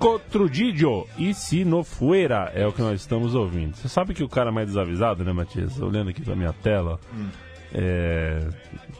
[0.00, 3.76] Chico Trudillo e Se No Fuera é o que nós estamos ouvindo.
[3.76, 5.78] Você sabe que o cara mais desavisado, né, Matias?
[5.78, 6.98] Olhando aqui pra minha tela.
[7.74, 8.48] É...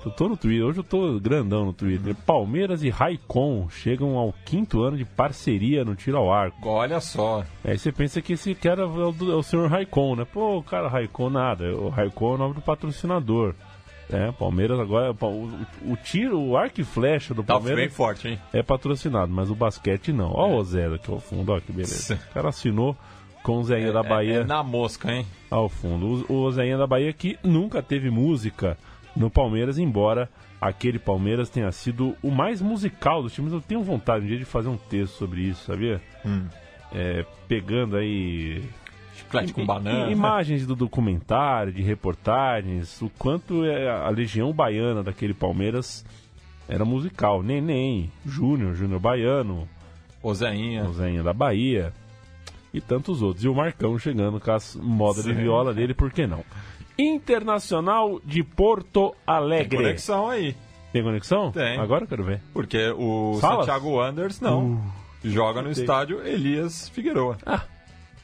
[0.05, 2.15] Eu tô no Twitter, hoje eu tô grandão no Twitter.
[2.27, 6.69] Palmeiras e Raikon chegam ao quinto ano de parceria no tiro ao arco.
[6.69, 7.45] Olha só.
[7.65, 10.27] Aí você pensa que esse cara é o, é o senhor Raikon, né?
[10.31, 11.75] Pô, o cara Raikon nada.
[11.75, 13.55] O Raikon é o nome do patrocinador.
[14.13, 15.13] É, Palmeiras agora.
[15.13, 15.51] O,
[15.93, 18.39] o, tiro, o arco e flecha do Tá bem Palmeiras forte, hein?
[18.53, 20.31] é patrocinado, mas o basquete não.
[20.35, 22.21] Ó o Zé aqui ao fundo, ó que beleza.
[22.31, 22.97] O cara assinou
[23.43, 25.25] com o Zéinha da Bahia É, é na mosca, hein?
[25.51, 26.25] ao fundo.
[26.29, 28.77] O, o Zéinha da Bahia que nunca teve música
[29.17, 30.29] no Palmeiras, embora
[30.61, 33.53] aquele Palmeiras tenha sido o mais musical dos times.
[33.53, 36.01] Eu tenho vontade um dia de fazer um texto sobre isso, sabia?
[36.93, 38.63] É, pegando aí
[39.31, 40.11] Chiclete com banana.
[40.11, 46.05] imagens do documentário, de reportagens, o quanto é a legião baiana daquele Palmeiras
[46.69, 47.43] era musical.
[47.43, 49.69] Neném, Júnior, Júnior Baiano,
[50.23, 50.85] Ô Zéinha.
[50.85, 51.93] o Zéinha da Bahia
[52.75, 53.45] e tantos outros.
[53.45, 56.45] E o Marcão chegando com as modas de viola dele, por que não?
[56.99, 59.77] Internacional de Porto Tem Alegre.
[59.77, 60.55] conexão aí.
[60.93, 61.53] Tem conexão?
[61.53, 61.79] Tem.
[61.79, 62.41] Agora eu quero ver.
[62.53, 63.67] Porque o Salas?
[63.67, 64.83] Santiago Anders não.
[65.25, 67.39] joga no estádio Elias Figueroa.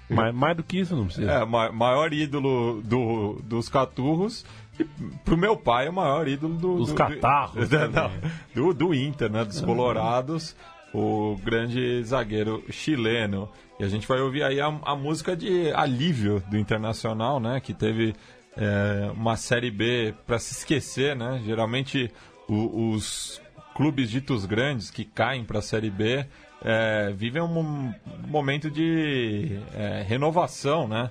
[0.09, 1.31] Mais, mais do que isso não precisa.
[1.31, 4.45] É, ma- maior ídolo do, dos caturros.
[4.79, 4.85] E
[5.25, 8.11] pro meu pai, é o maior ídolo do, Dos do- catarros do, não,
[8.55, 9.45] do, do Inter, né?
[9.45, 10.55] Dos Colorados.
[10.95, 13.49] O grande zagueiro chileno.
[13.81, 17.61] E a gente vai ouvir aí a, a música de alívio do Internacional, né?
[17.61, 18.15] Que teve
[18.57, 21.43] é, uma Série B para se esquecer, né?
[21.45, 22.11] Geralmente
[22.49, 23.41] o- os
[23.75, 26.25] clubes ditos grandes que caem para a Série B
[26.65, 27.95] é, vivem um mom-
[28.27, 31.11] momento de é, renovação, né?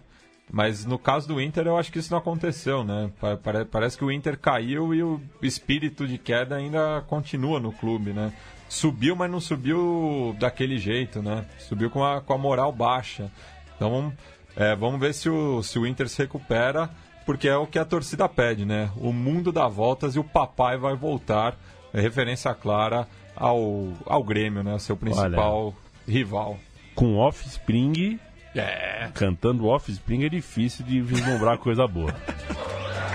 [0.51, 3.09] Mas no caso do Inter, eu acho que isso não aconteceu, né?
[3.19, 7.71] Pa- pare- Parece que o Inter caiu e o espírito de queda ainda continua no
[7.71, 8.31] clube, né?
[8.69, 11.45] Subiu, mas não subiu daquele jeito, né?
[11.59, 13.31] Subiu com a, com a moral baixa.
[13.75, 14.13] Então,
[14.55, 16.89] é, vamos ver se o, se o Inter se recupera,
[17.25, 18.91] porque é o que a torcida pede, né?
[18.97, 21.57] O mundo dá voltas e o papai vai voltar.
[21.93, 24.77] É referência clara ao, ao Grêmio, né?
[24.79, 25.73] Seu principal
[26.07, 26.57] rival.
[26.93, 28.19] Com Offspring,
[28.55, 29.09] É.
[29.13, 32.13] cantando Offspring é difícil de vislumbrar coisa boa.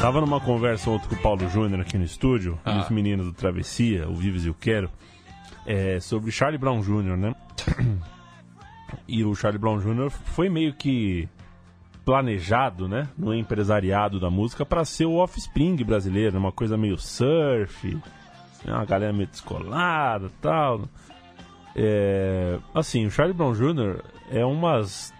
[0.00, 3.32] Tava numa conversa ontem com o Paulo Júnior aqui no estúdio, e os meninos do
[3.32, 4.88] Travessia, o Vives e o Quero,
[5.66, 7.34] é, sobre Charlie Brown Jr., né?
[9.06, 10.08] E o Charlie Brown Jr.
[10.10, 11.28] foi meio que
[12.06, 17.94] planejado, né, no empresariado da música para ser o Offspring brasileiro, uma coisa meio surf,
[18.64, 20.88] né, uma galera meio descolada, tal.
[21.76, 24.02] É, assim, o Charlie Brown Jr.
[24.30, 25.12] é umas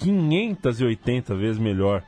[0.00, 2.02] 580 vezes melhor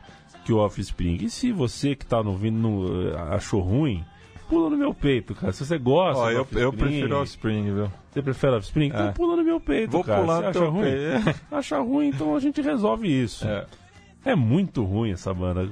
[0.50, 1.18] que o Offspring.
[1.22, 4.04] E se você que tá ouvindo não, eh, achou ruim,
[4.48, 5.52] pula no meu peito, cara.
[5.52, 7.92] Se você gosta, Ó, eu, eu prefiro Offspring, viu?
[8.10, 8.86] Você prefere Offspring?
[8.88, 9.12] Então É.
[9.12, 10.20] pula no meu peito, Vou cara.
[10.22, 10.82] pular Você no acha ruim?
[10.82, 11.40] peito.
[11.54, 13.46] Acha ruim, então a gente resolve isso.
[13.46, 13.64] É.
[14.24, 15.68] É muito ruim essa banda.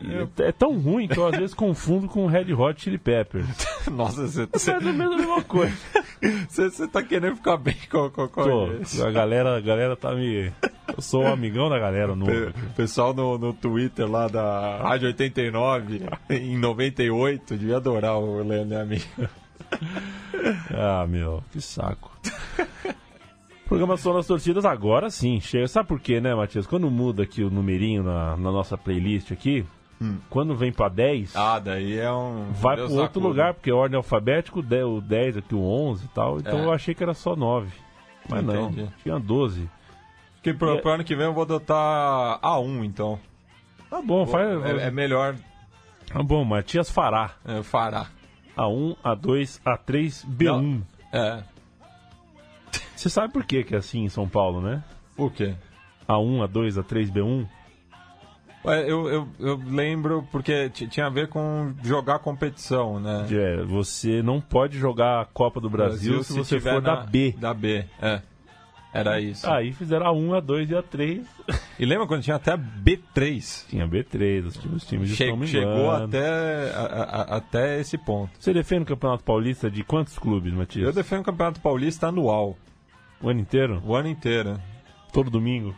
[0.00, 3.46] E É tão ruim que eu às vezes confundo com Red Hot Chili Peppers.
[3.90, 5.74] Nossa, você Mas é a mesma coisa.
[6.48, 8.68] você- você tá querendo ficar bem com, com, com Tô,
[9.06, 10.50] a galera, a galera tá me.
[10.96, 12.14] Eu sou um amigão da galera.
[12.16, 18.74] Pe- Pessoal no, no Twitter lá da Rádio 89, em 98, devia adorar o Leandro
[18.76, 19.00] e a mim.
[20.70, 22.10] Ah, meu, que saco.
[23.66, 25.66] Programação das torcidas agora sim, chega.
[25.66, 26.66] Sabe por quê, né, Matias?
[26.66, 29.64] Quando muda aqui o numerinho na, na nossa playlist aqui,
[30.30, 32.50] quando vem pra 10, Ah, daí é um.
[32.52, 33.28] vai Deus pro outro acuda.
[33.28, 36.38] lugar, porque é ordem alfabética, o 10, o 10 aqui, o 11 e tal.
[36.38, 36.64] Então É.
[36.64, 37.70] eu achei que era só 9.
[38.28, 38.82] Mas Entendi.
[38.82, 39.68] não, tinha 12.
[40.42, 43.18] Que pro, E- pro ano que vem eu vou adotar A1, então.
[43.90, 44.46] Tá bom, faz.
[44.64, 45.34] É, é melhor
[46.06, 47.32] Tá bom, Matias Fará.
[47.44, 48.06] é, fará.
[48.56, 50.82] A1, A2, A3, B1.
[51.12, 51.42] É.
[52.94, 54.82] Você sabe por que que é assim em São Paulo, né?
[55.16, 55.54] O quê?
[56.08, 57.46] A1, A2, A3, B1?
[58.64, 63.26] Ué, Eu, eu, eu lembro porque tinha a ver com jogar competição, né?
[63.30, 67.02] É, você não pode jogar a Copa do Brasil, se, você tiver for da na-
[67.06, 67.34] B.
[67.38, 68.22] Da B, é.
[68.92, 69.50] Era isso.
[69.50, 71.26] Aí fizeram a 1, a 2 e a 3.
[71.76, 73.66] E lembra quando tinha até a B3?
[73.68, 78.30] Tinha B3, os times, os times Che- estão chegou até, a- a- até esse ponto.
[78.38, 80.94] Você defende o Campeonato Paulista de quantos clubes, Eu Matias?
[80.94, 82.56] defendo o Campeonato Paulista anual,
[83.20, 83.82] O ano inteiro?
[83.84, 84.56] o ano inteiro.
[85.12, 85.74] Todo domingo?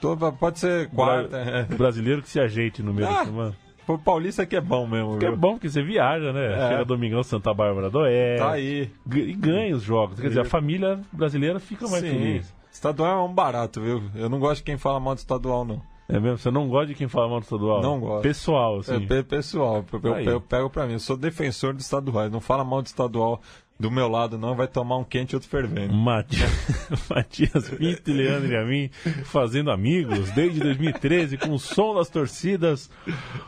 [0.00, 1.36] Todo- pode ser quarta.
[1.36, 1.66] é.
[1.72, 3.56] O brasileiro que se ajeite no meio da Ah, semana.
[3.88, 6.52] O Paulista que é bom mesmo, Que é bom que você viaja, né?
[6.54, 6.68] É.
[6.68, 8.38] Chega domingão Santa Bárbara do Oeste.
[8.44, 8.88] Tá aí.
[9.14, 10.20] E ganha os jogos.
[10.20, 12.10] Quer dizer, a família brasileira fica mais Sim.
[12.10, 12.54] feliz.
[12.72, 14.00] Estadual é um barato, viu?
[14.14, 15.82] Eu não gosto de quem fala mal do estadual, não.
[16.08, 16.38] É mesmo?
[16.38, 17.82] Você não gosta de quem fala mal do estadual?
[17.82, 18.22] Não gosto.
[18.22, 18.94] Pessoal, assim.
[18.94, 20.92] É pe- pessoal, eu, eu- eu pego pra mim.
[20.94, 22.30] Eu sou defensor do estadual.
[22.30, 23.40] Não fala mal do estadual
[23.80, 24.54] do meu lado, não.
[24.54, 25.94] Vai tomar um quente e outro fervendo.
[25.94, 26.50] Matias,
[27.08, 28.90] Matias Pinto e Leandro e a mim
[29.24, 32.90] fazendo amigos desde 2013 com o som das torcidas.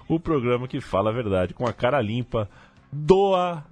[0.09, 2.49] O programa que fala a verdade com a cara limpa.
[2.91, 3.63] Doa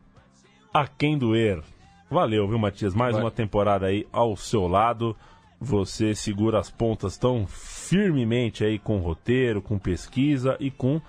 [0.72, 1.62] a quem doer.
[2.10, 2.94] Valeu, viu, Matias?
[2.94, 3.24] Mais Vai.
[3.24, 5.16] uma temporada aí ao seu lado.
[5.58, 11.00] Você segura as pontas tão firmemente aí com roteiro, com pesquisa e com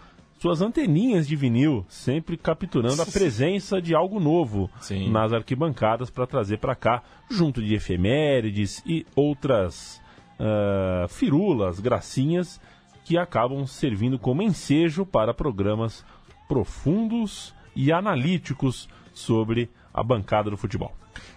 [0.41, 5.11] suas anteninhas de vinil, sempre capturando a presença de algo novo Sim.
[5.11, 10.01] nas arquibancadas para trazer para cá, junto de efemérides e outras
[10.39, 12.59] ah, firulas, gracinhas
[13.05, 16.03] que acabam servindo como ensejo para programas
[16.47, 20.91] profundos e analíticos sobre a bancada do futebol.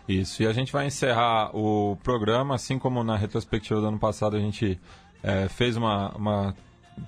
[0.09, 4.37] Isso, e a gente vai encerrar o programa, assim como na retrospectiva do ano passado
[4.37, 4.81] a gente
[5.23, 6.57] eh, fez uma, uma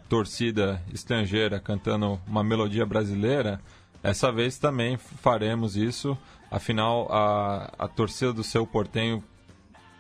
[0.08, 3.60] torcida estrangeira cantando uma melodia brasileira,
[4.02, 6.16] essa vez também faremos isso.
[6.50, 9.22] Afinal, a, a torcida do seu Portenho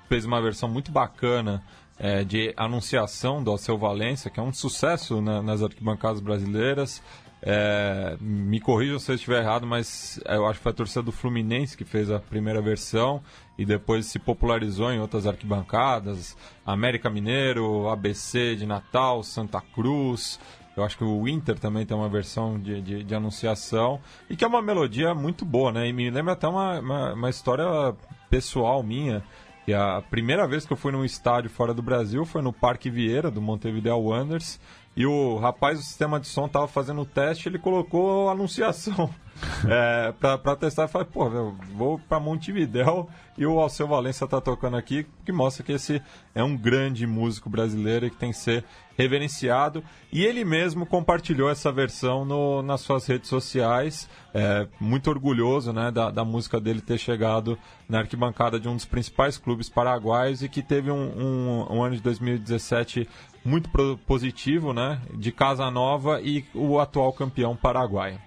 [0.08, 1.62] fez uma versão muito bacana
[1.98, 7.02] eh, de anunciação do Alceu Valença, que é um sucesso na- nas arquibancadas brasileiras.
[7.48, 11.12] É, me corrijam se eu estiver errado, mas eu acho que foi a torcida do
[11.12, 13.22] Fluminense que fez a primeira versão
[13.56, 16.36] e depois se popularizou em outras arquibancadas.
[16.66, 20.40] América Mineiro, ABC de Natal, Santa Cruz.
[20.76, 24.44] Eu acho que o Inter também tem uma versão de, de, de anunciação e que
[24.44, 25.88] é uma melodia muito boa, né?
[25.88, 27.94] E me lembra até uma, uma, uma história
[28.28, 29.22] pessoal minha.
[29.68, 32.90] E a primeira vez que eu fui num estádio fora do Brasil foi no Parque
[32.90, 34.58] Vieira, do Montevideo Wanderers.
[34.96, 39.10] E o rapaz do sistema de som tava fazendo o teste, ele colocou a anunciação
[39.68, 40.84] é, pra testar.
[40.84, 45.32] Eu falei, pô, meu, vou pra Montevideo e o Alceu Valença tá tocando aqui, que
[45.32, 46.00] mostra que esse
[46.34, 48.64] é um grande músico brasileiro e que tem que ser
[48.96, 49.84] reverenciado.
[50.10, 54.08] E ele mesmo compartilhou essa versão no, nas suas redes sociais.
[54.32, 58.86] É, muito orgulhoso né, da, da música dele ter chegado na arquibancada de um dos
[58.86, 63.06] principais clubes paraguaios e que teve um, um, um ano de 2017
[63.46, 63.70] muito
[64.06, 65.00] positivo, né?
[65.14, 68.18] De Casa Nova e o atual campeão paraguaio.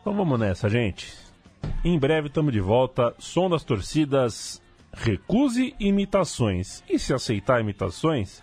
[0.00, 1.14] Então vamos nessa, gente.
[1.84, 3.14] Em breve estamos de volta.
[3.18, 4.60] Som das torcidas.
[4.92, 6.84] Recuse imitações.
[6.88, 8.42] E se aceitar imitações,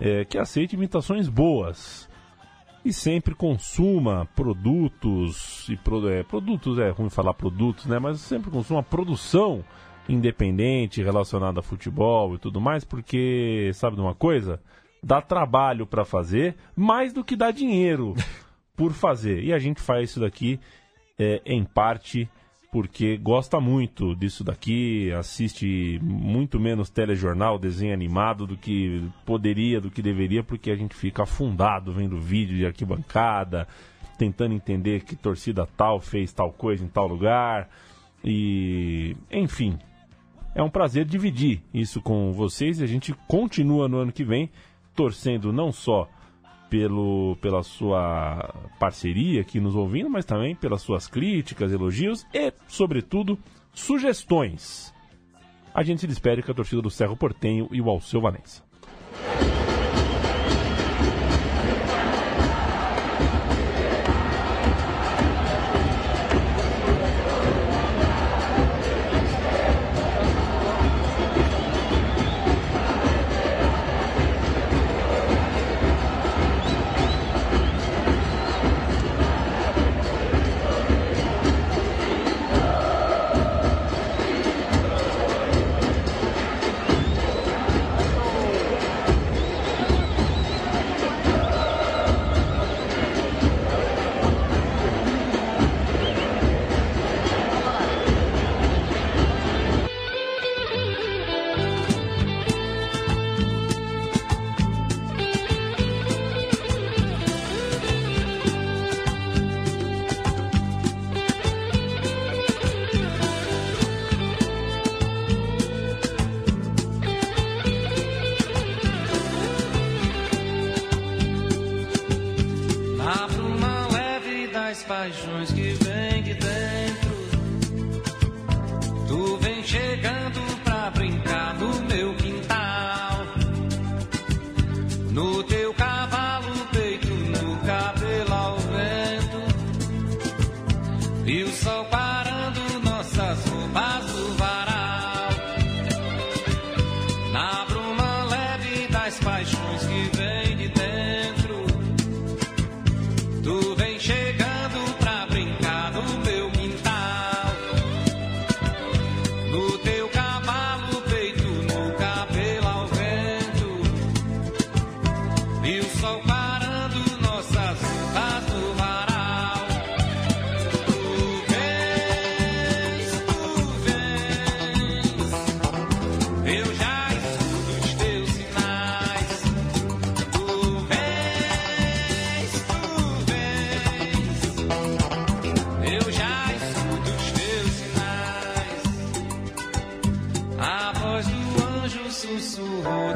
[0.00, 2.08] é, que aceite imitações boas.
[2.84, 7.98] E sempre consuma produtos e pro- é, produtos é ruim falar produtos, né?
[7.98, 9.62] Mas sempre consuma produção
[10.08, 14.60] independente relacionada a futebol e tudo mais, porque sabe de uma coisa?
[15.02, 18.14] Dá trabalho para fazer mais do que dá dinheiro
[18.76, 19.42] por fazer.
[19.42, 20.60] E a gente faz isso daqui
[21.18, 22.28] é, em parte
[22.72, 29.90] porque gosta muito disso daqui, assiste muito menos telejornal, desenho animado do que poderia, do
[29.90, 33.68] que deveria, porque a gente fica afundado vendo vídeo de arquibancada,
[34.16, 37.68] tentando entender que torcida tal fez tal coisa em tal lugar.
[38.24, 39.78] E, enfim,
[40.54, 44.50] é um prazer dividir isso com vocês e a gente continua no ano que vem
[44.94, 46.08] torcendo não só
[46.68, 53.38] pelo, pela sua parceria aqui nos ouvindo, mas também pelas suas críticas, elogios e, sobretudo,
[53.74, 54.92] sugestões.
[55.74, 58.62] A gente se despede com a torcida do Cerro Portenho e o Alceu Valença.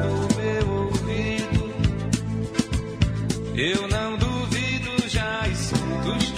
[0.03, 1.61] Do meu ouvido.
[3.55, 6.36] Eu não duvido, já escuto